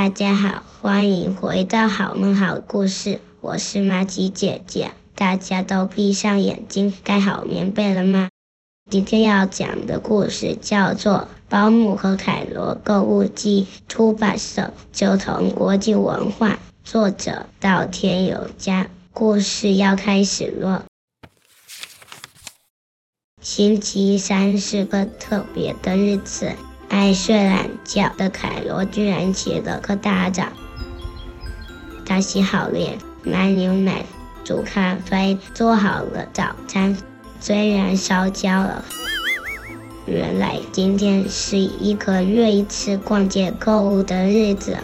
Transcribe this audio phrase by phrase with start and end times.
[0.00, 4.92] 大家好，欢迎回到好梦好故事，我是玛吉姐姐。
[5.14, 8.30] 大家都闭上眼睛，盖好棉被了吗？
[8.90, 18.88] 今天要讲的故事叫做《保姆和凯罗购物记》，出版社：九童国际文化，作者：稻田有佳。
[19.12, 20.86] 故事要开始了。
[23.42, 26.54] 星期三是个特别的日子。
[26.90, 30.48] 爱睡懒觉的凯罗居然起了个大早，
[32.04, 34.04] 他洗好脸，买牛奶，
[34.42, 36.96] 煮咖啡，做好了早餐，
[37.38, 38.84] 虽然烧焦了。
[40.04, 44.76] 原来今天是一个月一次逛街购物的日子，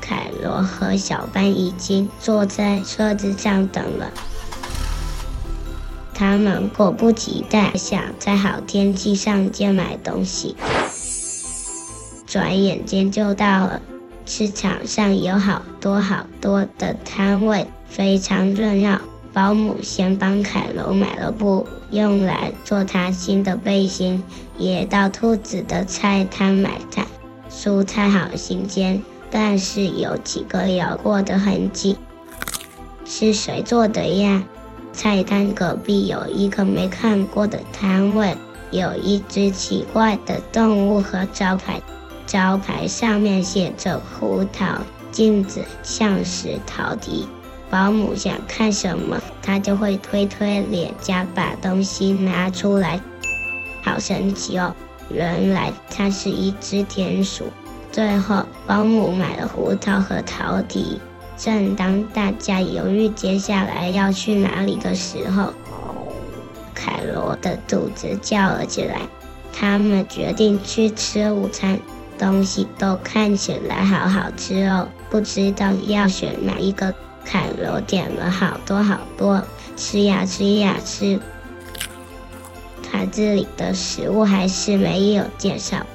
[0.00, 4.10] 凯罗和小班已经坐在车子上等了，
[6.12, 10.56] 他们迫不及待想在好天气上街买东西。
[12.34, 13.80] 转眼间就到了，
[14.26, 19.00] 市场上有好多好多的摊位，非常热闹。
[19.32, 24.20] 保姆先帮凯罗买了布，用来做他新的背心，
[24.58, 27.06] 也到兔子的菜摊买菜。
[27.48, 31.96] 蔬菜好新鲜，但是有几个咬过的痕迹。
[33.04, 34.42] 是谁做的呀？
[34.92, 38.36] 菜摊隔壁有一个没看过的摊位，
[38.72, 41.80] 有一只奇怪的动物和招牌。
[42.26, 44.78] 招牌上面写着“胡桃
[45.12, 47.28] 镜子”，像是陶笛。
[47.70, 53.00] 保姆想看什么，他就会推推脸颊，把东西拿出来。
[53.82, 54.72] 好神奇哦！
[55.10, 57.44] 原来它是一只田鼠。
[57.90, 61.00] 最后，保姆买了胡桃和陶笛。
[61.36, 65.52] 正当大家犹豫接下来要去哪里的时候，
[66.74, 69.00] 凯罗的肚子叫了起来。
[69.52, 71.78] 他们决定去吃午餐。
[72.18, 76.94] 东西都看起来好好吃哦，不知道要选哪一个。
[77.24, 79.42] 凯罗点了好多好多，
[79.76, 81.18] 吃呀吃呀吃。
[82.82, 85.86] 他这里的食物还是没有介绍。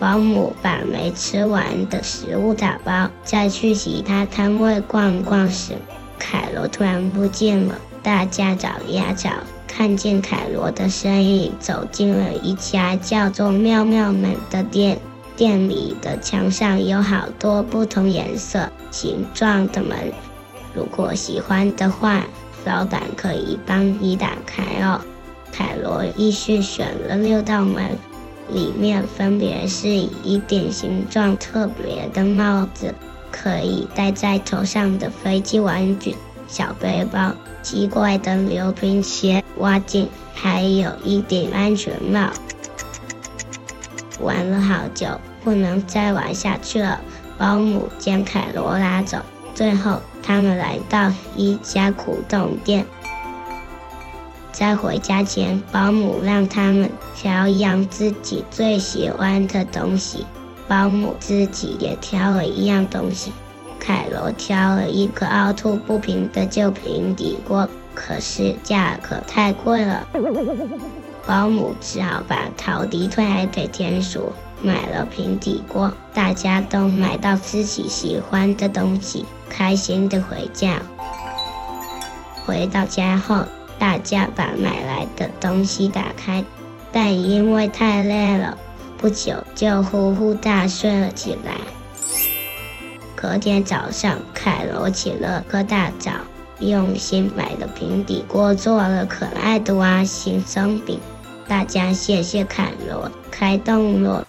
[0.00, 5.74] 保姆把没吃完的食物打包，再去其他摊位逛逛时，
[6.18, 7.76] 凯罗突然不见了。
[8.02, 9.30] 大家找呀找，
[9.68, 14.98] 看见凯罗的身影走进了一家叫做“妙妙们”的店。
[15.36, 20.12] 店里的墙上有好多不同颜色、形状的门，
[20.74, 22.24] 如果喜欢的话，
[22.64, 25.00] 老板可以帮你打开哦。
[25.50, 27.96] 凯罗依序选了六道门，
[28.50, 32.94] 里面分别是一顶形状特别的帽子，
[33.30, 36.14] 可以戴在头上的飞机玩具、
[36.46, 37.32] 小背包、
[37.62, 42.30] 奇怪的溜冰鞋、挖镜，还有一顶安全帽。
[44.20, 45.08] 玩了好久，
[45.42, 47.00] 不能再玩下去了。
[47.38, 49.18] 保姆将凯罗拉走。
[49.54, 52.86] 最后，他们来到一家古董店。
[54.52, 60.26] 在回家前，保姆让他们挑一样自己最喜欢的东西。
[60.68, 63.32] 保姆自己也挑了一样东西。
[63.78, 70.06] 凯罗挑了一个凹凸不平的旧平底锅，可是价格太贵了。
[71.26, 75.92] 保姆只好把陶笛退给田鼠，买了平底锅。
[76.12, 80.82] 大家都买到自己喜欢的东西，开心的回家。
[82.44, 83.44] 回到家后，
[83.78, 86.44] 大家把买来的东西打开，
[86.90, 88.58] 但因为太累了，
[88.98, 91.54] 不久就呼呼大睡了起来。
[93.14, 96.10] 隔天早上，凯罗起了个大早，
[96.58, 100.98] 用新买的平底锅做了可爱的蛙形松饼。
[101.52, 104.26] 大家谢谢凯罗，开动了。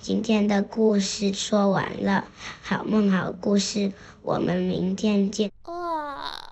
[0.00, 2.24] 今天的故事说完了，
[2.62, 3.92] 好梦好故事，
[4.22, 5.50] 我们明天见。
[5.66, 6.43] 哇。